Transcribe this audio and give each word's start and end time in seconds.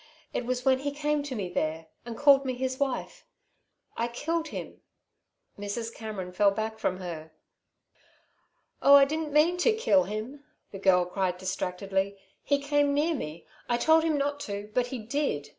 It 0.33 0.47
was 0.47 0.65
when 0.65 0.79
he 0.79 0.89
came 0.89 1.21
to 1.21 1.35
me 1.35 1.47
there 1.47 1.85
and 2.07 2.17
called 2.17 2.43
me 2.43 2.55
his 2.55 2.79
wife 2.79 3.23
I 3.95 4.07
killed 4.07 4.47
him." 4.47 4.81
Mrs. 5.59 5.93
Cameron 5.93 6.31
fell 6.33 6.49
back 6.49 6.79
from 6.79 6.97
her. 6.97 7.31
"Oh, 8.81 8.95
I 8.95 9.05
didn't 9.05 9.31
mean 9.31 9.57
to 9.57 9.71
kill 9.73 10.05
him," 10.05 10.43
the 10.71 10.79
girl 10.79 11.05
cried 11.05 11.37
distractedly. 11.37 12.17
"He 12.41 12.57
came 12.59 12.95
near 12.95 13.13
me. 13.13 13.45
I 13.69 13.77
told 13.77 14.03
him 14.03 14.17
not 14.17 14.39
to, 14.39 14.71
but 14.73 14.87
he 14.87 14.97
did. 14.97 15.49